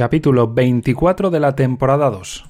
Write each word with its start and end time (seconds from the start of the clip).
capítulo 0.00 0.48
24 0.48 1.28
de 1.28 1.40
la 1.40 1.54
temporada 1.54 2.08
2. 2.08 2.46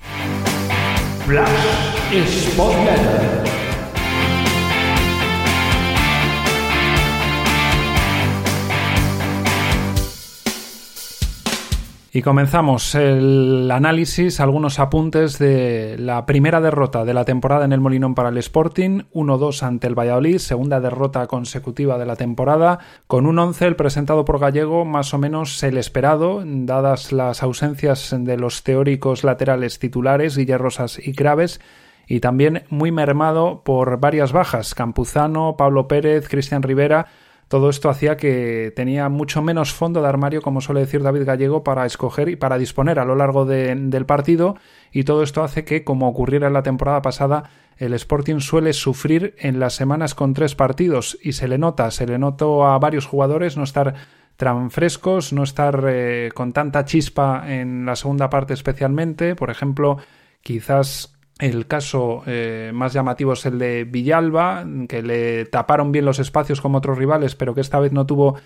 Y 12.12 12.22
comenzamos 12.22 12.96
el 12.96 13.70
análisis, 13.70 14.40
algunos 14.40 14.80
apuntes 14.80 15.38
de 15.38 15.94
la 15.96 16.26
primera 16.26 16.60
derrota 16.60 17.04
de 17.04 17.14
la 17.14 17.24
temporada 17.24 17.64
en 17.64 17.72
el 17.72 17.78
Molinón 17.78 18.16
para 18.16 18.30
el 18.30 18.38
Sporting, 18.38 19.02
1-2 19.14 19.62
ante 19.62 19.86
el 19.86 19.96
Valladolid, 19.96 20.38
segunda 20.38 20.80
derrota 20.80 21.28
consecutiva 21.28 21.98
de 21.98 22.06
la 22.06 22.16
temporada, 22.16 22.80
con 23.06 23.26
un 23.26 23.38
11 23.38 23.64
el 23.64 23.76
presentado 23.76 24.24
por 24.24 24.40
Gallego 24.40 24.84
más 24.84 25.14
o 25.14 25.18
menos 25.18 25.62
el 25.62 25.78
esperado, 25.78 26.42
dadas 26.44 27.12
las 27.12 27.44
ausencias 27.44 28.12
de 28.18 28.36
los 28.36 28.64
teóricos 28.64 29.22
laterales 29.22 29.78
titulares, 29.78 30.36
Guillermo 30.36 30.64
Rosas 30.64 30.98
y 30.98 31.12
Craves, 31.12 31.60
y 32.08 32.18
también 32.18 32.64
muy 32.70 32.90
mermado 32.90 33.62
por 33.64 34.00
varias 34.00 34.32
bajas, 34.32 34.74
Campuzano, 34.74 35.54
Pablo 35.56 35.86
Pérez, 35.86 36.28
Cristian 36.28 36.64
Rivera, 36.64 37.06
todo 37.50 37.68
esto 37.68 37.90
hacía 37.90 38.16
que 38.16 38.72
tenía 38.76 39.08
mucho 39.08 39.42
menos 39.42 39.74
fondo 39.74 40.00
de 40.00 40.08
armario, 40.08 40.40
como 40.40 40.60
suele 40.60 40.82
decir 40.82 41.02
David 41.02 41.24
Gallego, 41.24 41.64
para 41.64 41.84
escoger 41.84 42.28
y 42.28 42.36
para 42.36 42.58
disponer 42.58 43.00
a 43.00 43.04
lo 43.04 43.16
largo 43.16 43.44
del 43.44 44.06
partido. 44.06 44.54
Y 44.92 45.02
todo 45.02 45.24
esto 45.24 45.42
hace 45.42 45.64
que, 45.64 45.82
como 45.82 46.06
ocurriera 46.06 46.46
en 46.46 46.52
la 46.52 46.62
temporada 46.62 47.02
pasada, 47.02 47.50
el 47.76 47.92
Sporting 47.94 48.38
suele 48.38 48.72
sufrir 48.72 49.34
en 49.36 49.58
las 49.58 49.74
semanas 49.74 50.14
con 50.14 50.32
tres 50.32 50.54
partidos. 50.54 51.18
Y 51.20 51.32
se 51.32 51.48
le 51.48 51.58
nota, 51.58 51.90
se 51.90 52.06
le 52.06 52.20
notó 52.20 52.66
a 52.66 52.78
varios 52.78 53.06
jugadores 53.06 53.56
no 53.56 53.64
estar 53.64 53.96
tan 54.36 54.70
frescos, 54.70 55.32
no 55.32 55.42
estar 55.42 55.84
eh, 55.88 56.30
con 56.32 56.52
tanta 56.52 56.84
chispa 56.84 57.42
en 57.48 57.84
la 57.84 57.96
segunda 57.96 58.30
parte 58.30 58.54
especialmente. 58.54 59.34
Por 59.34 59.50
ejemplo, 59.50 59.96
quizás 60.40 61.18
el 61.40 61.66
caso 61.66 62.22
eh, 62.26 62.70
más 62.74 62.92
llamativo 62.92 63.32
es 63.32 63.46
el 63.46 63.58
de 63.58 63.84
Villalba, 63.84 64.64
que 64.88 65.02
le 65.02 65.46
taparon 65.46 65.90
bien 65.90 66.04
los 66.04 66.18
espacios 66.18 66.60
como 66.60 66.78
otros 66.78 66.98
rivales, 66.98 67.34
pero 67.34 67.54
que 67.54 67.62
esta 67.62 67.80
vez 67.80 67.92
no 67.92 68.06
tuvo 68.06 68.36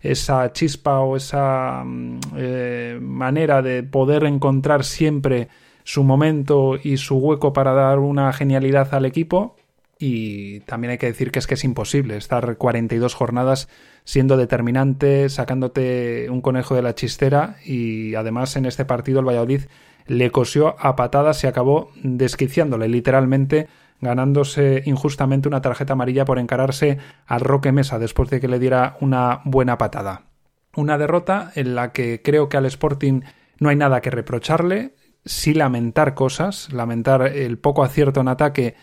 esa 0.00 0.52
chispa 0.52 1.00
o 1.00 1.16
esa 1.16 1.82
mm, 1.84 2.18
eh, 2.36 2.98
manera 3.00 3.62
de 3.62 3.82
poder 3.82 4.24
encontrar 4.24 4.84
siempre 4.84 5.48
su 5.84 6.04
momento 6.04 6.76
y 6.82 6.96
su 6.98 7.16
hueco 7.16 7.52
para 7.52 7.72
dar 7.72 7.98
una 7.98 8.32
genialidad 8.32 8.94
al 8.94 9.04
equipo. 9.04 9.56
Y 10.04 10.58
también 10.62 10.90
hay 10.90 10.98
que 10.98 11.06
decir 11.06 11.30
que 11.30 11.38
es 11.38 11.46
que 11.46 11.54
es 11.54 11.62
imposible 11.62 12.16
estar 12.16 12.56
42 12.56 13.14
jornadas 13.14 13.68
siendo 14.02 14.36
determinante, 14.36 15.28
sacándote 15.28 16.26
un 16.28 16.40
conejo 16.40 16.74
de 16.74 16.82
la 16.82 16.96
chistera 16.96 17.54
y 17.64 18.16
además 18.16 18.56
en 18.56 18.66
este 18.66 18.84
partido 18.84 19.20
el 19.20 19.28
Valladolid 19.28 19.60
le 20.08 20.32
cosió 20.32 20.74
a 20.80 20.96
patadas 20.96 21.44
y 21.44 21.46
acabó 21.46 21.92
desquiciándole 22.02 22.88
literalmente 22.88 23.68
ganándose 24.00 24.82
injustamente 24.86 25.46
una 25.46 25.60
tarjeta 25.60 25.92
amarilla 25.92 26.24
por 26.24 26.40
encararse 26.40 26.98
al 27.24 27.38
Roque 27.38 27.70
Mesa 27.70 28.00
después 28.00 28.28
de 28.28 28.40
que 28.40 28.48
le 28.48 28.58
diera 28.58 28.96
una 29.00 29.40
buena 29.44 29.78
patada. 29.78 30.22
Una 30.74 30.98
derrota 30.98 31.52
en 31.54 31.76
la 31.76 31.92
que 31.92 32.22
creo 32.22 32.48
que 32.48 32.56
al 32.56 32.66
Sporting 32.66 33.20
no 33.60 33.68
hay 33.68 33.76
nada 33.76 34.00
que 34.00 34.10
reprocharle, 34.10 34.96
sí 35.24 35.54
lamentar 35.54 36.14
cosas, 36.14 36.72
lamentar 36.72 37.22
el 37.22 37.56
poco 37.58 37.84
acierto 37.84 38.20
en 38.20 38.26
ataque 38.26 38.74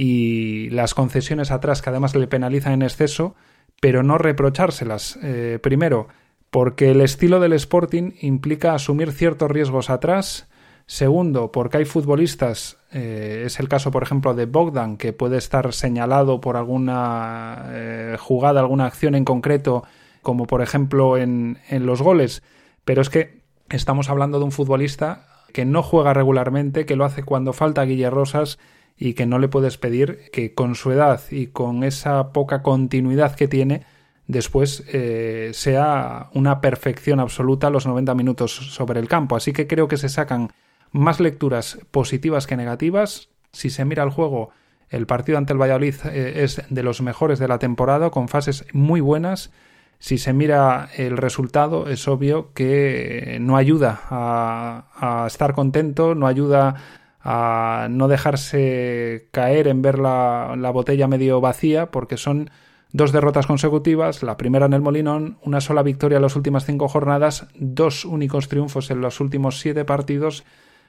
y 0.00 0.70
las 0.70 0.94
concesiones 0.94 1.50
atrás 1.50 1.82
que 1.82 1.90
además 1.90 2.14
le 2.14 2.28
penalizan 2.28 2.72
en 2.72 2.82
exceso, 2.82 3.34
pero 3.80 4.04
no 4.04 4.16
reprochárselas. 4.16 5.18
Eh, 5.24 5.58
primero, 5.60 6.06
porque 6.50 6.92
el 6.92 7.00
estilo 7.00 7.40
del 7.40 7.52
Sporting 7.54 8.12
implica 8.20 8.74
asumir 8.74 9.10
ciertos 9.10 9.50
riesgos 9.50 9.90
atrás, 9.90 10.48
Segundo, 10.86 11.52
porque 11.52 11.76
hay 11.76 11.84
futbolistas, 11.84 12.78
eh, 12.92 13.42
es 13.44 13.60
el 13.60 13.68
caso 13.68 13.90
por 13.90 14.02
ejemplo 14.02 14.32
de 14.32 14.46
Bogdan, 14.46 14.96
que 14.96 15.12
puede 15.12 15.36
estar 15.36 15.74
señalado 15.74 16.40
por 16.40 16.56
alguna 16.56 17.66
eh, 17.72 18.16
jugada, 18.18 18.60
alguna 18.60 18.86
acción 18.86 19.14
en 19.14 19.26
concreto, 19.26 19.84
como 20.22 20.46
por 20.46 20.62
ejemplo 20.62 21.18
en, 21.18 21.58
en 21.68 21.84
los 21.84 22.00
goles, 22.00 22.42
pero 22.86 23.02
es 23.02 23.10
que 23.10 23.42
estamos 23.68 24.08
hablando 24.08 24.38
de 24.38 24.46
un 24.46 24.50
futbolista 24.50 25.26
que 25.52 25.66
no 25.66 25.82
juega 25.82 26.14
regularmente, 26.14 26.86
que 26.86 26.96
lo 26.96 27.04
hace 27.04 27.22
cuando 27.22 27.52
falta 27.52 27.84
Guille 27.84 28.08
Rosas 28.08 28.58
y 28.98 29.14
que 29.14 29.26
no 29.26 29.38
le 29.38 29.48
puedes 29.48 29.78
pedir 29.78 30.30
que 30.32 30.54
con 30.54 30.74
su 30.74 30.90
edad 30.90 31.20
y 31.30 31.48
con 31.48 31.84
esa 31.84 32.32
poca 32.32 32.62
continuidad 32.62 33.36
que 33.36 33.48
tiene, 33.48 33.84
después 34.26 34.84
eh, 34.92 35.50
sea 35.54 36.30
una 36.34 36.60
perfección 36.60 37.20
absoluta 37.20 37.70
los 37.70 37.86
90 37.86 38.14
minutos 38.14 38.52
sobre 38.52 39.00
el 39.00 39.08
campo. 39.08 39.36
Así 39.36 39.52
que 39.52 39.66
creo 39.66 39.88
que 39.88 39.96
se 39.96 40.08
sacan 40.08 40.50
más 40.90 41.20
lecturas 41.20 41.78
positivas 41.90 42.46
que 42.46 42.56
negativas. 42.56 43.28
Si 43.52 43.70
se 43.70 43.84
mira 43.84 44.02
el 44.02 44.10
juego, 44.10 44.50
el 44.90 45.06
partido 45.06 45.38
ante 45.38 45.52
el 45.52 45.60
Valladolid 45.60 45.94
eh, 46.06 46.42
es 46.44 46.62
de 46.68 46.82
los 46.82 47.02
mejores 47.02 47.38
de 47.38 47.48
la 47.48 47.58
temporada, 47.58 48.10
con 48.10 48.28
fases 48.28 48.64
muy 48.72 49.00
buenas. 49.00 49.50
Si 49.98 50.18
se 50.18 50.32
mira 50.32 50.88
el 50.96 51.16
resultado, 51.16 51.88
es 51.88 52.06
obvio 52.06 52.52
que 52.52 53.38
no 53.40 53.56
ayuda 53.56 54.00
a, 54.10 55.24
estar 55.26 55.54
contento, 55.54 56.14
no 56.14 56.26
ayuda 56.26 56.76
a 57.20 57.88
no 57.90 58.08
dejarse 58.08 59.28
caer 59.32 59.68
en 59.68 59.82
ver 59.82 59.98
la, 59.98 60.54
la, 60.56 60.70
botella 60.70 61.08
medio 61.08 61.40
vacía, 61.40 61.90
porque 61.90 62.16
son 62.16 62.50
dos 62.92 63.12
derrotas 63.12 63.46
consecutivas, 63.46 64.22
la 64.22 64.36
primera 64.36 64.66
en 64.66 64.72
el 64.72 64.80
Molinón, 64.80 65.38
una 65.42 65.60
sola 65.60 65.82
victoria 65.82 66.16
en 66.16 66.22
las 66.22 66.36
últimas 66.36 66.64
cinco 66.64 66.88
jornadas, 66.88 67.48
dos 67.54 68.04
únicos 68.04 68.48
triunfos 68.48 68.90
en 68.90 69.00
los 69.00 69.20
últimos 69.20 69.60
siete 69.60 69.84
partidos 69.84 70.44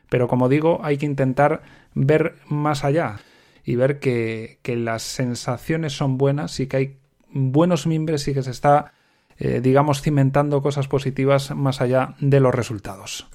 pero 0.09 0.27
como 0.27 0.49
digo, 0.49 0.79
hay 0.83 0.97
que 0.97 1.05
intentar 1.05 1.61
ver 1.93 2.35
más 2.47 2.83
allá 2.83 3.19
y 3.63 3.75
ver 3.75 3.99
que, 3.99 4.59
las 4.65 5.03
sensaciones 5.03 5.93
son 5.93 6.17
buenas 6.17 6.59
y 6.59 6.67
que 6.67 6.77
hay 6.77 6.97
buenos 7.31 7.87
mimbres 7.87 8.27
y 8.27 8.33
que 8.33 8.43
se 8.43 8.51
está, 8.51 8.93
eh, 9.37 9.61
digamos, 9.61 10.01
cimentando 10.01 10.61
cosas 10.61 10.87
positivas 10.87 11.55
más 11.55 11.79
allá 11.81 12.15
de 12.19 12.39
los 12.39 12.53
resultados. 12.53 13.27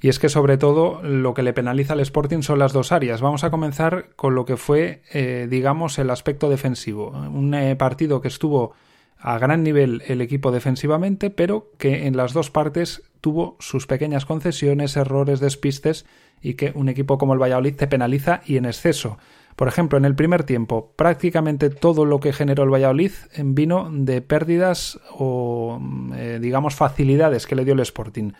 Y 0.00 0.08
es 0.08 0.18
que 0.18 0.28
sobre 0.28 0.58
todo 0.58 1.02
lo 1.02 1.34
que 1.34 1.42
le 1.42 1.52
penaliza 1.52 1.94
al 1.94 2.00
Sporting 2.00 2.42
son 2.42 2.58
las 2.58 2.72
dos 2.72 2.92
áreas. 2.92 3.20
Vamos 3.20 3.44
a 3.44 3.50
comenzar 3.50 4.10
con 4.14 4.34
lo 4.34 4.44
que 4.44 4.56
fue, 4.56 5.02
eh, 5.12 5.48
digamos, 5.50 5.98
el 5.98 6.10
aspecto 6.10 6.48
defensivo. 6.48 7.08
Un 7.10 7.54
eh, 7.54 7.74
partido 7.74 8.20
que 8.20 8.28
estuvo 8.28 8.74
a 9.18 9.38
gran 9.38 9.64
nivel 9.64 10.02
el 10.06 10.20
equipo 10.20 10.52
defensivamente, 10.52 11.30
pero 11.30 11.72
que 11.78 12.06
en 12.06 12.16
las 12.16 12.32
dos 12.32 12.50
partes 12.50 13.02
tuvo 13.20 13.56
sus 13.58 13.86
pequeñas 13.88 14.26
concesiones, 14.26 14.96
errores, 14.96 15.40
despistes 15.40 16.06
y 16.40 16.54
que 16.54 16.72
un 16.76 16.88
equipo 16.88 17.18
como 17.18 17.34
el 17.34 17.42
Valladolid 17.42 17.74
te 17.74 17.88
penaliza 17.88 18.42
y 18.46 18.56
en 18.56 18.64
exceso. 18.64 19.18
Por 19.56 19.66
ejemplo, 19.66 19.98
en 19.98 20.04
el 20.04 20.14
primer 20.14 20.44
tiempo, 20.44 20.92
prácticamente 20.94 21.68
todo 21.68 22.04
lo 22.04 22.20
que 22.20 22.32
generó 22.32 22.62
el 22.62 22.72
Valladolid 22.72 23.10
vino 23.38 23.90
de 23.92 24.22
pérdidas 24.22 25.00
o, 25.10 25.80
eh, 26.14 26.38
digamos, 26.40 26.76
facilidades 26.76 27.44
que 27.48 27.56
le 27.56 27.64
dio 27.64 27.74
el 27.74 27.80
Sporting. 27.80 28.30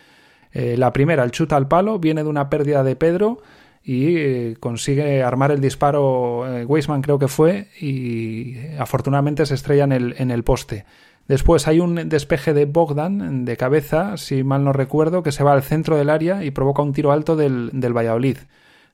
Eh, 0.51 0.75
la 0.77 0.93
primera, 0.93 1.23
el 1.23 1.31
chuta 1.31 1.55
al 1.55 1.67
palo, 1.67 1.99
viene 1.99 2.23
de 2.23 2.29
una 2.29 2.49
pérdida 2.49 2.83
de 2.83 2.95
Pedro 2.95 3.41
y 3.83 4.17
eh, 4.17 4.57
consigue 4.59 5.23
armar 5.23 5.51
el 5.51 5.61
disparo 5.61 6.45
eh, 6.47 6.65
Weisman 6.65 7.01
creo 7.01 7.17
que 7.17 7.27
fue 7.27 7.67
y 7.79 8.55
afortunadamente 8.77 9.45
se 9.45 9.55
estrella 9.55 9.85
en 9.85 9.91
el, 9.91 10.15
en 10.17 10.31
el 10.31 10.43
poste. 10.43 10.85
Después 11.27 11.67
hay 11.67 11.79
un 11.79 12.09
despeje 12.09 12.53
de 12.53 12.65
Bogdan 12.65 13.45
de 13.45 13.55
cabeza, 13.55 14.17
si 14.17 14.43
mal 14.43 14.63
no 14.63 14.73
recuerdo, 14.73 15.21
que 15.21 15.31
se 15.31 15.43
va 15.43 15.53
al 15.53 15.61
centro 15.61 15.95
del 15.95 16.09
área 16.09 16.43
y 16.43 16.49
provoca 16.49 16.81
un 16.81 16.93
tiro 16.93 17.11
alto 17.11 17.35
del, 17.35 17.69
del 17.71 17.95
Valladolid. 17.95 18.37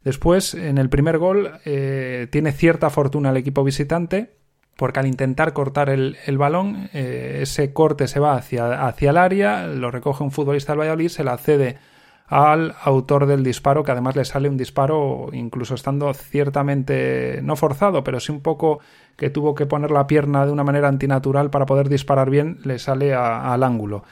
Después, 0.05 0.53
en 0.53 0.77
el 0.77 0.87
primer 0.87 1.17
gol, 1.17 1.59
eh, 1.65 2.27
tiene 2.29 2.51
cierta 2.51 2.91
fortuna 2.91 3.31
el 3.31 3.37
equipo 3.37 3.63
visitante, 3.63 4.35
porque 4.75 4.99
al 4.99 5.07
intentar 5.07 5.53
cortar 5.53 5.89
el, 5.89 6.17
el 6.25 6.37
balón, 6.37 6.89
ese 6.93 7.71
corte 7.73 8.07
se 8.07 8.19
va 8.19 8.35
hacia, 8.35 8.87
hacia 8.87 9.09
el 9.09 9.17
área, 9.17 9.67
lo 9.67 9.91
recoge 9.91 10.23
un 10.23 10.31
futbolista 10.31 10.73
del 10.73 10.81
Valladolid, 10.81 11.09
se 11.09 11.23
la 11.23 11.37
cede 11.37 11.77
al 12.27 12.75
autor 12.81 13.27
del 13.27 13.43
disparo, 13.43 13.83
que 13.83 13.91
además 13.91 14.15
le 14.15 14.25
sale 14.25 14.49
un 14.49 14.57
disparo 14.57 15.29
incluso 15.31 15.75
estando 15.75 16.11
ciertamente 16.13 17.39
no 17.43 17.55
forzado, 17.55 18.03
pero 18.03 18.19
sí 18.19 18.31
un 18.31 18.41
poco 18.41 18.79
que 19.15 19.29
tuvo 19.29 19.53
que 19.53 19.65
poner 19.65 19.91
la 19.91 20.07
pierna 20.07 20.45
de 20.45 20.51
una 20.51 20.63
manera 20.63 20.87
antinatural 20.87 21.49
para 21.49 21.65
poder 21.65 21.87
disparar 21.87 22.29
bien, 22.29 22.57
le 22.63 22.79
sale 22.79 23.13
al 23.13 23.63
ángulo. 23.63 24.03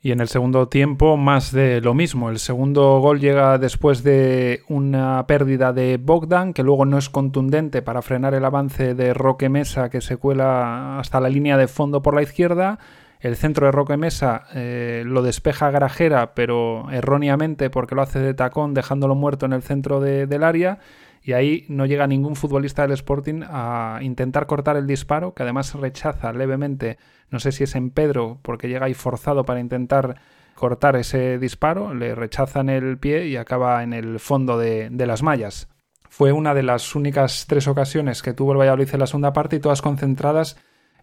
Y 0.00 0.12
en 0.12 0.20
el 0.20 0.28
segundo 0.28 0.68
tiempo 0.68 1.16
más 1.16 1.52
de 1.52 1.80
lo 1.80 1.94
mismo. 1.94 2.30
El 2.30 2.38
segundo 2.38 3.00
gol 3.00 3.18
llega 3.18 3.58
después 3.58 4.02
de 4.04 4.62
una 4.68 5.26
pérdida 5.26 5.72
de 5.72 5.96
Bogdan, 5.96 6.52
que 6.52 6.62
luego 6.62 6.84
no 6.84 6.98
es 6.98 7.08
contundente 7.08 7.82
para 7.82 8.02
frenar 8.02 8.34
el 8.34 8.44
avance 8.44 8.94
de 8.94 9.14
Roque 9.14 9.48
Mesa, 9.48 9.90
que 9.90 10.00
se 10.00 10.16
cuela 10.16 10.98
hasta 10.98 11.20
la 11.20 11.28
línea 11.28 11.56
de 11.56 11.66
fondo 11.66 12.02
por 12.02 12.14
la 12.14 12.22
izquierda. 12.22 12.78
El 13.20 13.36
centro 13.36 13.66
de 13.66 13.72
Roque 13.72 13.96
Mesa 13.96 14.44
eh, 14.54 15.02
lo 15.06 15.22
despeja 15.22 15.70
Grajera, 15.70 16.34
pero 16.34 16.90
erróneamente 16.90 17.70
porque 17.70 17.94
lo 17.94 18.02
hace 18.02 18.18
de 18.18 18.34
tacón, 18.34 18.74
dejándolo 18.74 19.14
muerto 19.14 19.46
en 19.46 19.54
el 19.54 19.62
centro 19.62 20.00
del 20.00 20.44
área. 20.44 20.78
Y 21.26 21.32
ahí 21.32 21.66
no 21.68 21.86
llega 21.86 22.06
ningún 22.06 22.36
futbolista 22.36 22.82
del 22.82 22.92
Sporting 22.92 23.42
a 23.48 23.98
intentar 24.00 24.46
cortar 24.46 24.76
el 24.76 24.86
disparo, 24.86 25.34
que 25.34 25.42
además 25.42 25.74
rechaza 25.74 26.32
levemente, 26.32 26.98
no 27.30 27.40
sé 27.40 27.50
si 27.50 27.64
es 27.64 27.74
en 27.74 27.90
Pedro, 27.90 28.38
porque 28.42 28.68
llega 28.68 28.86
ahí 28.86 28.94
forzado 28.94 29.44
para 29.44 29.58
intentar 29.58 30.20
cortar 30.54 30.94
ese 30.94 31.40
disparo, 31.40 31.94
le 31.94 32.14
rechazan 32.14 32.68
el 32.68 32.96
pie 32.98 33.26
y 33.26 33.36
acaba 33.36 33.82
en 33.82 33.92
el 33.92 34.20
fondo 34.20 34.56
de, 34.56 34.88
de 34.88 35.06
las 35.06 35.24
mallas. 35.24 35.68
Fue 36.08 36.30
una 36.30 36.54
de 36.54 36.62
las 36.62 36.94
únicas 36.94 37.46
tres 37.48 37.66
ocasiones 37.66 38.22
que 38.22 38.32
tuvo 38.32 38.52
el 38.52 38.58
Valladolid 38.58 38.90
en 38.92 39.00
la 39.00 39.08
segunda 39.08 39.32
parte 39.32 39.56
y 39.56 39.60
todas 39.60 39.82
concentradas 39.82 40.56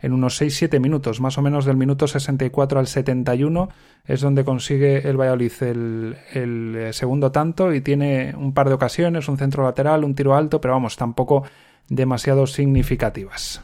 en 0.04 0.12
unos 0.12 0.40
6-7 0.40 0.82
minutos, 0.82 1.22
más 1.22 1.38
o 1.38 1.42
menos 1.42 1.64
del 1.64 1.78
minuto 1.78 2.08
64 2.08 2.78
al 2.78 2.88
71 2.88 3.70
es 4.06 4.20
donde 4.20 4.44
consigue 4.44 5.08
el 5.08 5.16
Valladolid 5.16 5.54
el, 5.62 6.18
eh, 6.34 6.90
segundo 6.92 7.32
tanto 7.32 7.74
y 7.74 7.80
tiene 7.80 8.36
un 8.38 8.54
par 8.54 8.68
de 8.68 8.76
ocasiones, 8.76 9.30
un 9.30 9.38
centro 9.38 9.64
lateral, 9.64 10.04
un 10.04 10.14
tiro 10.14 10.36
alto, 10.36 10.60
pero 10.60 10.74
vamos, 10.74 10.98
tampoco 10.98 11.46
demasiado 11.88 12.46
significativas. 12.48 13.64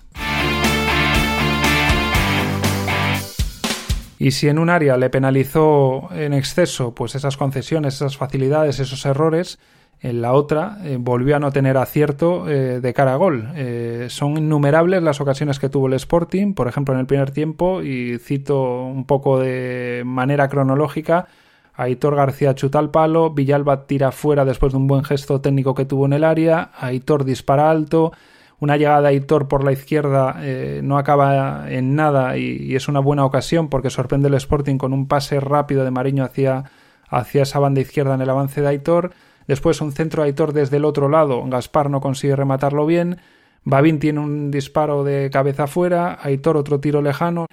Y 4.18 4.32
si 4.32 4.48
en 4.48 4.60
un 4.60 4.70
área 4.70 4.96
le 4.96 5.10
penalizó 5.10 6.08
en 6.14 6.32
exceso 6.32 6.96
pues 6.96 7.16
esas 7.16 7.36
concesiones, 7.36 7.96
esas 7.96 8.16
facilidades, 8.16 8.80
esos 8.80 9.06
errores, 9.06 9.60
en 10.02 10.22
la 10.22 10.34
otra 10.34 10.78
eh, 10.84 10.98
volvió 11.00 11.36
a 11.36 11.40
no 11.40 11.52
tener 11.52 11.78
acierto 11.78 12.50
eh, 12.50 12.80
de 12.80 12.94
cara 12.94 13.14
a 13.14 13.18
gol. 13.18 13.50
Eh, 13.56 14.08
son 14.10 14.38
innumerables 14.38 15.04
las 15.04 15.20
ocasiones 15.20 15.60
que 15.60 15.70
tuvo 15.70 15.88
el 15.88 15.94
Sporting, 15.94 16.54
por 16.54 16.68
ejemplo 16.68 16.94
en 16.94 17.02
el 17.02 17.06
primer 17.06 17.32
tiempo, 17.32 17.82
y 17.82 18.18
cito 18.20 18.84
un 18.86 19.06
poco 19.06 19.40
de 19.40 20.04
manera 20.06 20.48
cronológica. 20.48 21.28
Aitor 21.76 22.16
García 22.16 22.56
chuta 22.56 22.80
al 22.80 22.92
palo, 22.92 23.32
Villalba 23.32 23.88
tira 23.88 24.12
fuera 24.12 24.46
después 24.46 24.74
de 24.74 24.78
un 24.78 24.88
buen 24.88 25.04
gesto 25.04 25.42
técnico 25.42 25.76
que 25.76 25.86
tuvo 25.86 26.06
en 26.06 26.14
el 26.14 26.24
área, 26.26 26.72
Aitor 26.78 27.24
dispara 27.24 27.70
alto, 27.70 28.12
una 28.60 28.76
llegada 28.76 29.02
de 29.02 29.08
Aitor 29.10 29.48
por 29.48 29.64
la 29.64 29.72
izquierda 29.72 30.36
no 30.84 30.98
acaba 30.98 31.72
en 31.72 31.96
nada 31.96 32.38
y, 32.38 32.76
es 32.76 32.90
una 32.90 33.00
buena 33.00 33.24
ocasión 33.24 33.70
porque 33.70 33.90
sorprende 33.90 34.28
el 34.28 34.34
Sporting 34.34 34.78
con 34.78 34.92
un 34.92 35.08
pase 35.08 35.40
rápido 35.40 35.86
de 35.86 35.92
Mariño 35.92 36.26
hacia, 36.26 36.66
hacia 37.08 37.44
esa 37.44 37.60
banda 37.60 37.80
izquierda 37.80 38.16
en 38.16 38.22
el 38.22 38.30
avance 38.30 38.60
de 38.60 38.68
Aitor. 38.68 39.12
Después 39.50 39.82
un 39.82 39.94
centro 39.94 40.22
Aitor 40.22 40.54
desde 40.54 40.78
el 40.78 40.86
otro 40.86 41.10
lado. 41.10 41.44
Gaspar 41.48 41.90
no 41.90 42.02
consigue 42.02 42.36
rematarlo 42.36 42.86
bien. 42.86 43.18
Babín 43.64 43.98
tiene 43.98 44.20
un 44.20 44.52
disparo 44.52 45.04
de 45.04 45.32
cabeza 45.34 45.64
afuera. 45.64 46.20
Aitor 46.22 46.56
otro 46.56 46.80
tiro 46.80 47.02
lejano. 47.02 47.48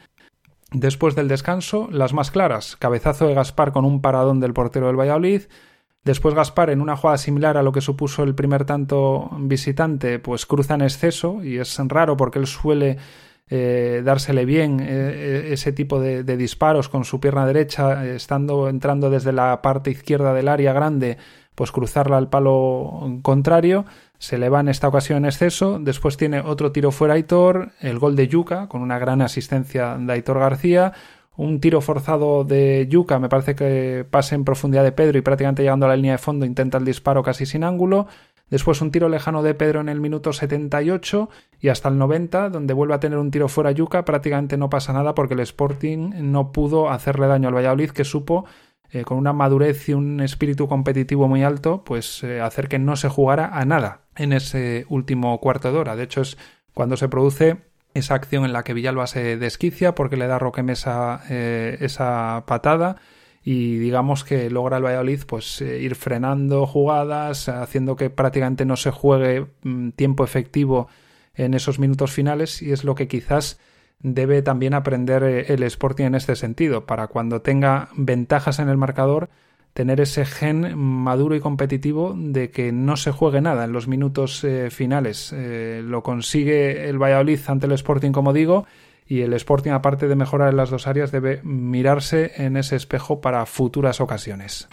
Después 0.71 1.15
del 1.15 1.27
descanso, 1.27 1.89
las 1.91 2.13
más 2.13 2.31
claras. 2.31 2.77
Cabezazo 2.77 3.27
de 3.27 3.33
Gaspar 3.33 3.73
con 3.73 3.87
un 3.87 4.03
paradón 4.03 4.41
del 4.41 4.53
portero 4.53 4.89
del 4.89 5.01
Valladolid. 5.01 5.45
Después 6.05 6.35
Gaspar, 6.35 6.69
en 6.69 6.83
una 6.83 6.99
jugada 6.99 7.17
similar 7.17 7.57
a 7.57 7.63
lo 7.63 7.73
que 7.73 7.81
supuso 7.81 8.25
el 8.25 8.35
primer 8.35 8.67
tanto 8.67 9.31
visitante, 9.39 10.19
pues 10.19 10.45
cruza 10.45 10.75
en 10.75 10.83
exceso 10.83 11.43
y 11.43 11.57
es 11.57 11.79
raro 11.89 12.15
porque 12.19 12.39
él 12.39 12.47
suele 12.47 12.99
eh, 13.49 14.03
dársele 14.05 14.45
bien 14.45 14.81
eh, 14.81 14.87
eh, 14.89 15.49
ese 15.53 15.73
tipo 15.73 15.99
de, 15.99 16.25
de, 16.25 16.37
disparos 16.37 16.91
con 16.91 17.05
su 17.07 17.21
pierna 17.21 17.47
derecha, 17.47 18.05
estando 18.05 18.69
entrando 18.69 19.09
desde 19.09 19.33
la 19.33 19.63
parte 19.63 19.91
izquierda 19.91 20.35
del 20.35 20.49
área 20.49 20.75
grande 20.75 21.17
pues 21.57 21.73
cruzarla 21.73 22.19
al 22.19 22.29
palo 22.29 23.19
contrario, 23.23 23.87
se 24.19 24.39
le 24.39 24.49
va 24.49 24.61
en 24.61 24.69
esta 24.69 24.87
ocasión 24.87 25.19
en 25.19 25.25
exceso, 25.25 25.79
después 25.81 26.17
tiene 26.17 26.41
otro 26.41 26.71
tiro 26.71 26.93
fuera 26.93 27.15
Aitor, 27.15 27.73
el 27.81 27.99
gol 27.99 28.15
de 28.15 28.29
Yuca 28.29 28.69
con 28.69 28.83
una 28.83 28.99
gran 28.99 29.23
asistencia 29.23 29.97
de 29.99 30.13
Aitor 30.13 30.39
García, 30.39 30.93
un 31.35 31.61
tiro 31.61 31.81
forzado 31.81 32.45
de 32.45 32.87
Yuca, 32.91 33.19
me 33.19 33.31
parece 33.31 33.55
que 33.55 34.07
pasa 34.09 34.35
en 34.35 34.45
profundidad 34.45 34.85
de 34.85 34.93
Pedro 34.93 35.19
y 35.19 35.23
prácticamente 35.23 35.63
llegando 35.63 35.87
a 35.87 35.89
la 35.89 35.97
línea 35.97 36.13
de 36.13 36.19
fondo 36.19 36.45
intenta 36.45 36.77
el 36.79 36.85
disparo 36.85 37.23
casi 37.23 37.47
sin 37.47 37.65
ángulo, 37.65 38.07
después 38.51 38.83
un 38.83 38.91
tiro 38.91 39.09
lejano 39.09 39.43
de 39.43 39.55
Pedro 39.55 39.81
en 39.81 39.89
el 39.89 40.01
minuto 40.01 40.35
78 40.35 41.31
y 41.59 41.69
hasta 41.69 41.89
el 41.89 41.97
90, 41.97 42.51
donde 42.51 42.75
vuelve 42.75 42.95
a 42.95 43.01
tener 43.01 43.19
un 43.19 43.31
tiro 43.31 43.49
fuera 43.49 43.71
Yuca, 43.71 44.05
prácticamente 44.05 44.59
no 44.59 44.69
pasa 44.69 44.93
nada 44.93 45.15
porque 45.15 45.35
el 45.35 45.41
Sporting 45.41 46.11
no 46.21 46.53
pudo 46.53 46.91
hacerle 46.91 47.27
daño 47.27 47.49
al 47.49 47.55
Valladolid 47.55 47.91
que 47.91 48.05
supo 48.05 48.45
eh, 48.97 49.05
con 49.05 49.19
una 49.19 49.35
madurez 49.35 49.89
y 49.91 49.93
un 49.93 50.21
espíritu 50.21 50.69
competitivo 50.69 51.29
muy 51.29 51.43
alto, 51.43 51.85
pues 51.85 52.23
eh, 52.23 52.41
hacer 52.41 52.69
que 52.69 52.79
no 52.79 52.97
se 52.97 53.11
jugara 53.11 53.51
a 53.53 53.65
nada 53.67 54.01
en 54.17 54.33
ese 54.33 54.87
último 54.89 55.39
cuarto 55.39 55.71
de 55.71 55.79
hora. 55.79 55.97
De 55.97 56.05
hecho, 56.05 56.23
es 56.23 56.39
cuando 56.73 56.97
se 56.97 57.09
produce 57.09 57.59
esa 57.93 58.15
acción 58.15 58.47
en 58.47 58.55
la 58.55 58.63
que 58.65 58.73
Villalba 58.73 59.07
se 59.07 59.37
desquicia 59.37 59.95
porque 59.95 60.17
le 60.17 60.27
da 60.27 60.39
Roque 60.39 60.63
Mesa 60.63 61.23
eh, 61.29 61.77
esa 61.81 62.45
patada 62.47 62.97
y 63.43 63.77
digamos 63.77 64.25
que 64.25 64.49
logra 64.49 64.79
el 64.79 64.85
Valladolid 64.85 65.21
pues 65.27 65.61
ir 65.61 65.95
frenando 65.95 66.67
jugadas, 66.67 67.51
haciendo 67.51 67.97
que 67.97 68.09
prácticamente 68.09 68.65
no 68.65 68.77
se 68.77 68.93
juegue 68.93 69.47
mm, 69.63 69.91
tiempo 69.91 70.25
efectivo 70.25 70.89
en 71.35 71.53
esos 71.53 71.79
minutos 71.79 72.13
finales 72.13 72.63
y 72.63 72.73
es 72.73 72.83
lo 72.83 72.95
que 72.95 73.09
quizás 73.09 73.61
debe 74.01 74.43
también 74.43 74.75
aprender 74.75 75.23
eh, 75.23 75.47
el 75.49 75.63
Sporting 75.63 76.05
en 76.05 76.15
este 76.15 76.37
sentido, 76.37 76.87
para 76.87 77.09
cuando 77.09 77.43
tenga 77.43 77.89
ventajas 77.97 78.59
en 78.59 78.69
el 78.69 78.77
marcador, 78.77 79.29
tener 79.73 80.01
ese 80.01 80.25
gen 80.25 80.77
maduro 80.79 81.35
y 81.35 81.41
competitivo 81.41 82.15
de 82.17 82.51
que 82.51 82.73
no 82.73 82.97
se 82.97 83.11
juegue 83.11 83.43
nada 83.43 83.65
en 83.65 83.73
los 83.73 83.89
minutos 83.89 84.43
eh, 84.43 84.71
finales. 84.71 85.35
Eh, 85.37 85.83
lo 85.85 86.03
consigue 86.03 86.89
el 86.89 86.99
Valladolid 86.99 87.41
ante 87.47 87.67
el 87.67 87.73
Sporting, 87.73 88.13
como 88.13 88.33
digo, 88.33 88.67
y 89.07 89.21
el 89.21 89.35
Sporting, 89.35 89.73
aparte 89.73 90.09
de 90.09 90.17
mejorar 90.17 90.51
en 90.51 90.57
las 90.57 90.71
dos 90.71 90.87
áreas, 90.87 91.13
debe 91.13 91.41
mirarse 91.45 92.33
en 92.37 92.57
ese 92.57 92.75
espejo 92.75 93.21
para 93.21 93.45
futuras 93.45 94.01
ocasiones. 94.01 94.69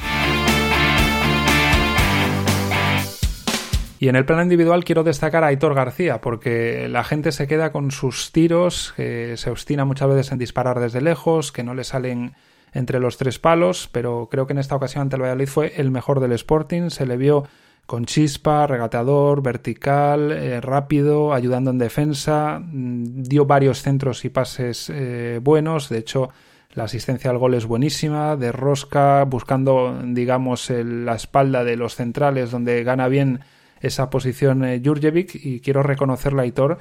Y 4.03 4.09
en 4.09 4.17
el 4.17 4.25
plano 4.25 4.44
individual 4.44 4.83
quiero 4.83 5.05
destacar 5.05 5.45
a 5.45 5.47
Aitor 5.47 5.75
García, 5.75 6.19
porque 6.19 6.89
la 6.89 7.05
gente 7.05 7.31
se 7.31 7.47
queda 7.47 7.71
con 7.71 7.89
sus 7.89 8.33
tiros, 8.33 8.94
que 8.97 9.38
se 9.38 9.50
obstina 9.50 9.85
muchas 9.85 10.09
veces 10.09 10.33
en 10.33 10.39
disparar 10.39 10.81
desde 10.81 11.00
lejos, 11.00 11.53
que 11.53 11.63
no 11.63 11.73
le 11.73 11.85
salen 11.85 12.33
entre 12.73 13.00
los 13.00 13.15
tres 13.15 13.39
palos, 13.39 13.88
pero 13.94 14.27
creo 14.29 14.45
que 14.45 14.51
en 14.51 14.59
esta 14.59 14.75
ocasión 14.75 15.03
ante 15.03 15.15
el 15.15 15.21
Valladolid 15.21 15.47
fue 15.47 15.73
el 15.77 15.89
mejor 15.89 16.19
del 16.19 16.33
Sporting, 16.33 16.89
se 16.89 17.05
le 17.05 17.15
vio 17.15 17.45
con 17.85 18.03
chispa, 18.03 18.67
regateador, 18.67 19.41
vertical, 19.41 20.33
eh, 20.33 20.59
rápido, 20.59 21.33
ayudando 21.33 21.71
en 21.71 21.77
defensa, 21.77 22.59
mm, 22.61 23.23
dio 23.23 23.45
varios 23.45 23.83
centros 23.83 24.25
y 24.25 24.29
pases 24.29 24.91
eh, 24.94 25.39
buenos, 25.41 25.88
de 25.88 26.00
hecho 26.00 26.29
la 26.73 26.83
asistencia 26.83 27.31
al 27.31 27.38
gol 27.38 27.53
es 27.53 27.65
buenísima, 27.65 28.35
de 28.35 28.51
rosca, 28.51 29.23
buscando 29.23 29.97
digamos 30.03 30.69
la 30.69 31.15
espalda 31.15 31.63
de 31.63 31.77
los 31.77 31.95
centrales 31.95 32.51
donde 32.51 32.83
gana 32.83 33.07
bien 33.07 33.39
esa 33.83 34.09
posición 34.09 34.63
eh, 34.63 34.81
Jurjevic 34.83 35.35
y 35.35 35.59
quiero 35.59 35.83
reconocerle 35.83 36.41
a 36.41 36.44
Aitor 36.44 36.80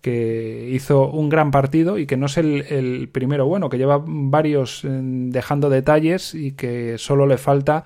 que 0.00 0.68
hizo 0.72 1.08
un 1.08 1.28
gran 1.28 1.50
partido 1.50 1.98
y 1.98 2.06
que 2.06 2.16
no 2.16 2.26
es 2.26 2.36
el, 2.36 3.08
primero 3.10 3.46
bueno, 3.46 3.68
que 3.68 3.78
lleva 3.78 4.02
varios 4.04 4.84
eh, 4.84 4.88
dejando 4.90 5.70
detalles 5.70 6.34
y 6.34 6.52
que 6.52 6.98
solo 6.98 7.26
le 7.26 7.38
falta 7.38 7.84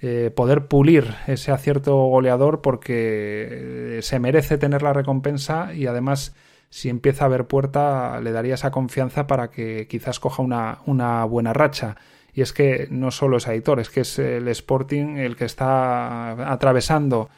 eh, 0.00 0.32
poder 0.34 0.66
pulir 0.66 1.14
ese 1.26 1.52
acierto 1.52 1.94
goleador 1.94 2.60
porque 2.60 3.98
se 4.02 4.18
merece 4.18 4.58
tener 4.58 4.82
la 4.82 4.92
recompensa 4.92 5.72
y 5.74 5.86
además 5.86 6.34
si 6.70 6.88
empieza 6.88 7.24
a 7.24 7.26
haber 7.26 7.46
puerta 7.46 8.20
le 8.20 8.32
daría 8.32 8.54
esa 8.54 8.70
confianza 8.70 9.26
para 9.26 9.50
que 9.50 9.86
quizás 9.88 10.20
coja 10.20 10.42
una, 10.42 10.78
una 10.86 11.24
buena 11.24 11.52
racha. 11.52 11.96
Y 12.32 12.40
es 12.40 12.52
que 12.52 12.88
no 12.90 13.10
solo 13.10 13.38
es 13.38 13.48
Aitor, 13.48 13.80
es 13.80 13.90
que 13.90 14.00
es 14.00 14.18
el 14.18 14.48
Sporting 14.48 15.16
el 15.16 15.36
que 15.36 15.44
está 15.44 16.52
atravesando 16.52 17.28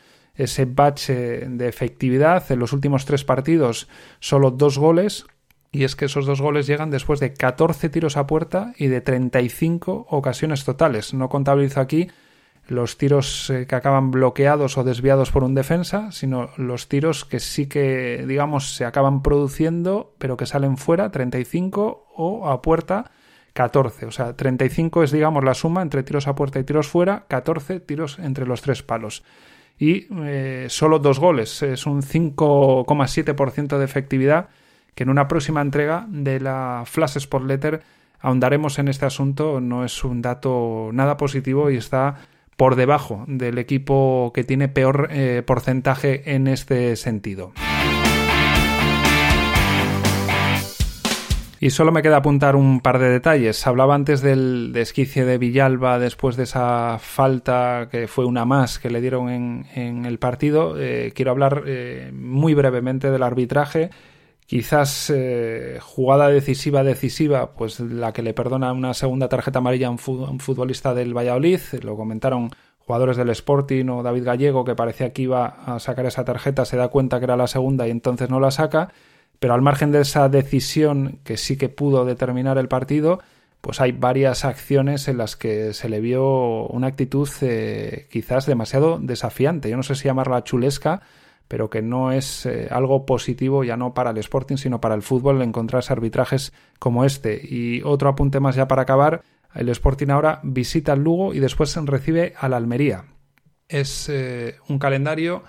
ese 0.42 0.64
bache 0.64 1.47
de 1.49 1.68
efectividad. 1.68 2.50
En 2.50 2.59
los 2.59 2.73
últimos 2.73 3.04
tres 3.04 3.25
partidos 3.25 3.88
solo 4.18 4.50
dos 4.50 4.78
goles. 4.78 5.26
Y 5.73 5.85
es 5.85 5.94
que 5.94 6.06
esos 6.06 6.26
dos 6.26 6.40
goles 6.40 6.66
llegan 6.66 6.90
después 6.90 7.20
de 7.20 7.32
14 7.32 7.88
tiros 7.90 8.16
a 8.16 8.26
puerta 8.26 8.73
y 8.76 8.88
de 8.88 9.00
35 9.00 10.06
ocasiones 10.11 10.64
totales. 10.64 11.14
No 11.14 11.28
contabilizo 11.28 11.80
aquí 11.80 12.09
los 12.66 12.99
tiros 12.99 13.50
eh, 13.50 13.66
que 13.66 13.75
acaban 13.76 14.11
bloqueados 14.11 14.78
o 14.78 14.85
desviados 14.85 15.30
por 15.30 15.44
un 15.44 15.54
defensa, 15.54 16.11
sino 16.11 16.50
los 16.56 16.88
tiros 16.88 17.25
que 17.25 17.38
sí 17.38 17.66
que, 17.66 18.25
digamos, 18.26 18.75
se 18.75 18.85
acaban 18.85 19.23
produciendo, 19.23 20.14
pero 20.18 20.37
que 20.37 20.47
salen 20.47 20.76
fuera, 20.76 21.11
35 21.11 22.06
o 22.16 22.49
a 22.49 22.62
puerta, 22.62 23.12
14. 23.52 24.06
O 24.06 24.11
sea, 24.11 24.35
35 24.35 25.04
es, 25.04 25.12
digamos, 25.12 25.44
la 25.44 25.54
suma 25.54 25.82
entre 25.82 26.02
tiros 26.02 26.26
a 26.26 26.35
puerta 26.35 26.59
y 26.59 26.64
tiros 26.64 26.88
fuera, 26.88 27.26
14 27.28 27.78
tiros 27.80 28.18
entre 28.18 28.47
los 28.47 28.62
tres 28.62 28.82
palos 28.82 29.23
y 29.81 30.07
eh, 30.25 30.67
solo 30.69 30.99
dos 30.99 31.19
goles. 31.19 31.63
Es 31.63 31.87
un 31.87 32.03
5,7% 32.03 33.79
de 33.79 33.85
efectividad 33.85 34.51
que 34.95 35.05
en 35.05 35.11
una 35.11 35.27
próxima 35.27 35.63
entrega 35.63 36.07
de 36.09 36.39
la 36.39 36.85
Flash 36.85 37.17
Sport 37.17 37.47
Letter 37.47 37.83
ahondaremos 38.21 38.79
en 38.79 38.89
este 38.89 39.07
asunto. 39.07 39.61
No 39.61 39.85
es 39.85 40.05
un 40.05 40.21
dato 40.21 40.91
nada 40.93 41.17
positivo 41.17 41.71
y 41.71 41.79
está 41.79 42.17
por 42.59 42.77
debajo 42.77 43.25
del 43.27 43.57
equipo 43.57 44.33
que 44.35 44.45
tiene 44.45 44.69
peor 44.69 45.09
eh, 45.11 45.43
porcentaje 45.47 46.35
en 46.35 46.47
este 46.47 46.95
sentido. 46.97 47.53
Y 51.62 51.69
solo 51.69 51.93
me 51.93 52.00
queda 52.00 52.17
apuntar 52.17 52.57
un 52.57 52.81
par 52.81 52.99
de 52.99 53.11
detalles. 53.11 53.67
Hablaba 53.67 53.95
antes 53.95 54.23
del 54.23 54.73
desquicie 54.73 55.26
de 55.26 55.37
Villalba 55.37 55.99
después 55.99 56.37
de 56.38 56.45
esa 56.45 56.97
falta 56.99 57.88
que 57.90 58.09
fue 58.09 58.25
una 58.25 58.47
más 58.47 58.79
que 58.79 58.88
le 58.88 59.02
dieron 59.02 59.29
en, 59.29 60.07
el 60.07 60.19
partido. 60.19 60.81
Eh, 60.81 61.12
quiero 61.14 61.33
hablar 61.33 61.64
eh, 61.67 62.12
muy 62.14 62.55
brevemente 62.55 63.11
del 63.11 63.23
arbitraje. 63.23 63.90
Quizás 64.47 65.12
eh, 65.14 65.76
jugada 65.83 66.29
decisiva, 66.29 66.83
decisiva, 66.83 67.52
pues 67.52 67.79
la 67.79 68.14
que 68.14 68.23
le 68.23 68.33
perdona 68.33 68.73
una 68.73 68.95
segunda 68.95 69.29
tarjeta 69.29 69.59
amarilla 69.59 69.88
a 69.88 69.90
un 69.90 69.99
futbolista 69.99 70.95
del 70.95 71.14
Valladolid. 71.14 71.61
Lo 71.83 71.95
comentaron 71.95 72.49
jugadores 72.79 73.19
del 73.19 73.29
Sporting 73.29 73.87
o 73.90 74.02
David 74.02 74.25
Gallego 74.25 74.64
que 74.64 74.75
parecía 74.75 75.12
que 75.12 75.23
iba 75.23 75.45
a 75.67 75.79
sacar 75.79 76.07
esa 76.07 76.25
tarjeta, 76.25 76.64
se 76.64 76.79
da 76.79 76.88
cuenta 76.88 77.19
que 77.19 77.25
era 77.25 77.37
la 77.37 77.47
segunda 77.47 77.87
y 77.87 77.90
entonces 77.90 78.31
no 78.31 78.40
la 78.40 78.50
saca. 78.50 78.88
Pero 79.40 79.54
al 79.54 79.62
margen 79.62 79.90
de 79.90 80.02
esa 80.02 80.28
decisión 80.28 81.18
que 81.25 81.37
sí 81.37 81.56
que 81.56 81.68
pudo 81.68 82.04
determinar 82.04 82.59
el 82.59 82.68
partido, 82.68 83.20
pues 83.61 83.80
hay 83.80 83.92
varias 83.92 84.44
acciones 84.44 85.09
en 85.09 85.18
las 85.18 85.37
que 85.37 85.73
se 85.75 85.88
le 85.88 86.00
vio 86.00 86.66
una 86.68 86.87
actitud 86.87 87.28
eh, 87.40 88.06
quizás 88.11 88.47
demasiado 88.47 88.99
desafiante. 89.00 89.68
Yo 89.68 89.76
no 89.76 89.82
sé 89.82 89.94
si 89.94 90.04
llamarla 90.04 90.44
chulesca, 90.44 91.02
pero 91.49 91.68
que 91.68 91.82
no 91.82 92.12
es 92.12 92.47
eh, 92.47 92.68
algo 92.70 93.06
positivo 93.06 93.64
ya 93.64 93.76
no 93.76 93.92
para 93.92 94.11
el 94.11 94.18
Sporting, 94.18 94.56
sino 94.56 94.80
para 94.80 94.94
el 94.94 95.02
fútbol 95.02 95.42
encontrarse 95.42 95.92
arbitrajes 95.92 96.52
como 96.78 97.04
este. 97.04 97.40
Y 97.42 97.82
otro 97.82 98.09
apunte 98.09 98.40
más 98.40 98.56
ya 98.56 98.68
para 98.68 98.82
acabar, 98.82 99.23
el 99.54 99.68
Sporting 99.70 100.09
ahora 100.09 100.40
visita 100.42 100.92
el 100.92 101.02
Lugo 101.02 101.35
y 101.35 101.40
después 101.40 101.75
recibe 101.87 102.35
al 102.38 102.54
Almería. 102.54 103.04
Es 103.68 104.09
eh, 104.09 104.56
un 104.68 104.78
calendario 104.78 105.42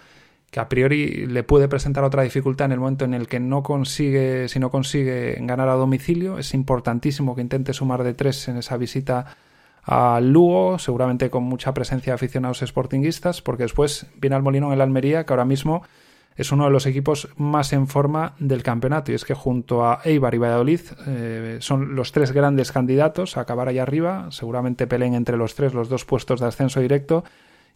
que 0.51 0.60
a 0.60 0.67
priori 0.67 1.25
le 1.27 1.43
puede 1.43 1.70
presentar 1.70 2.03
otra 2.03 2.24
dificultad 2.24 2.65
en 2.65 2.74
el 2.74 2.79
momento 2.79 3.05
en 3.05 3.13
el 3.13 3.27
que 3.27 3.39
no 3.39 3.63
consigue, 3.63 4.50
si 4.50 4.60
no 4.60 4.70
consigue 4.70 5.38
ganar 5.39 5.70
a 5.70 5.74
domicilio. 5.74 6.38
Es 6.38 6.53
importantísimo 6.53 7.36
que 7.36 7.41
intente 7.41 7.72
sumar 7.74 8.03
de 8.03 8.13
tres 8.13 8.50
en 8.50 8.58
esa 8.58 8.75
visita 8.75 9.38
al 9.84 10.31
Lugo, 10.31 10.77
seguramente 10.77 11.29
con 11.29 11.43
mucha 11.43 11.74
presencia 11.74 12.12
de 12.12 12.15
aficionados 12.15 12.60
sportinguistas, 12.60 13.41
porque 13.41 13.63
después 13.63 14.08
viene 14.20 14.36
al 14.36 14.43
Molino 14.43 14.67
en 14.67 14.74
el 14.74 14.81
Almería, 14.81 15.25
que 15.25 15.31
ahora 15.31 15.46
mismo 15.46 15.84
es 16.36 16.51
uno 16.51 16.65
de 16.65 16.72
los 16.72 16.86
equipos 16.86 17.29
más 17.38 17.72
en 17.72 17.88
forma 17.88 18.34
del 18.38 18.62
campeonato. 18.62 19.13
Y 19.13 19.15
es 19.15 19.24
que 19.24 19.34
junto 19.34 19.86
a 19.86 20.01
Eibar 20.03 20.36
y 20.36 20.38
Valladolid 20.38 20.81
eh, 21.08 21.58
son 21.62 21.96
los 21.96 22.12
tres 22.12 22.34
grandes 22.34 22.74
candidatos 22.74 23.38
a 23.38 23.41
acabar 23.41 23.70
ahí 23.70 23.79
arriba. 23.79 24.27
Seguramente 24.31 24.86
peleen 24.86 25.13
entre 25.13 25.38
los 25.38 25.55
tres 25.55 25.74
los 25.74 25.88
dos 25.88 26.03
puestos 26.03 26.41
de 26.41 26.48
ascenso 26.48 26.81
directo. 26.81 27.24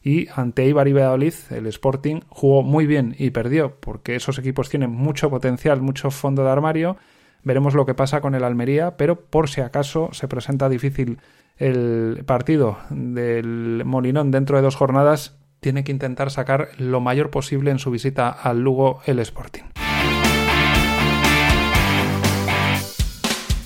Y 0.05 0.27
ante 0.35 0.61
Eibar 0.61 0.87
y 0.87 0.93
Valladolid, 0.93 1.33
el 1.49 1.65
Sporting 1.65 2.21
jugó 2.29 2.61
muy 2.61 2.85
bien 2.85 3.15
y 3.17 3.31
perdió, 3.31 3.75
porque 3.79 4.15
esos 4.15 4.37
equipos 4.37 4.69
tienen 4.69 4.91
mucho 4.91 5.31
potencial, 5.31 5.81
mucho 5.81 6.11
fondo 6.11 6.43
de 6.43 6.51
armario. 6.51 6.97
Veremos 7.41 7.73
lo 7.73 7.87
que 7.87 7.95
pasa 7.95 8.21
con 8.21 8.35
el 8.35 8.43
Almería, 8.43 8.97
pero 8.97 9.19
por 9.19 9.49
si 9.49 9.61
acaso 9.61 10.09
se 10.13 10.27
presenta 10.27 10.69
difícil 10.69 11.17
el 11.57 12.21
partido 12.27 12.77
del 12.91 13.81
Molinón 13.83 14.29
dentro 14.29 14.57
de 14.57 14.61
dos 14.61 14.75
jornadas, 14.75 15.39
tiene 15.59 15.83
que 15.83 15.91
intentar 15.91 16.29
sacar 16.29 16.69
lo 16.77 16.99
mayor 16.99 17.31
posible 17.31 17.71
en 17.71 17.79
su 17.79 17.89
visita 17.89 18.29
al 18.29 18.61
Lugo 18.61 19.01
el 19.07 19.17
Sporting. 19.17 19.74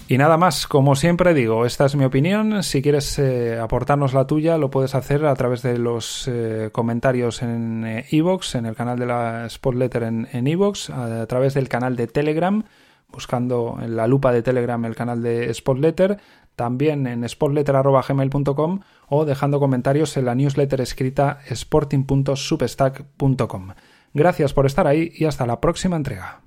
Y 0.09 0.17
nada 0.17 0.35
más, 0.37 0.65
como 0.65 0.95
siempre 0.95 1.35
digo, 1.35 1.67
esta 1.67 1.85
es 1.85 1.95
mi 1.95 2.03
opinión. 2.03 2.63
Si 2.63 2.81
quieres 2.81 3.19
eh, 3.19 3.59
aportarnos 3.59 4.15
la 4.15 4.25
tuya, 4.25 4.57
lo 4.57 4.71
puedes 4.71 4.95
hacer 4.95 5.23
a 5.23 5.35
través 5.35 5.61
de 5.61 5.77
los 5.77 6.27
eh, 6.27 6.69
comentarios 6.71 7.43
en 7.43 8.03
Evox, 8.09 8.55
en 8.55 8.65
el 8.65 8.75
canal 8.75 8.97
de 8.97 9.05
la 9.05 9.47
Spotletter 9.47 10.01
en 10.01 10.47
Evox, 10.47 10.89
a, 10.89 11.27
través 11.27 11.53
del 11.53 11.69
canal 11.69 11.95
de 11.95 12.07
Telegram, 12.07 12.63
buscando 13.11 13.77
en 13.79 13.95
la 13.95 14.07
lupa 14.07 14.31
de 14.31 14.41
Telegram 14.41 14.83
el 14.83 14.95
canal 14.95 15.21
de 15.21 15.53
Spotletter, 15.53 16.17
también 16.55 17.05
en 17.05 17.23
sportletter.gmail.com 17.29 18.79
o 19.09 19.25
dejando 19.25 19.59
comentarios 19.59 20.17
en 20.17 20.25
la 20.25 20.33
newsletter 20.33 20.81
escrita 20.81 21.37
sporting.substack.com. 21.47 23.73
Gracias 24.15 24.53
por 24.53 24.65
estar 24.65 24.87
ahí 24.87 25.11
y 25.13 25.25
hasta 25.25 25.45
la 25.45 25.61
próxima 25.61 25.97
entrega. 25.97 26.41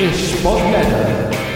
és 0.00 0.34
fog. 0.40 1.49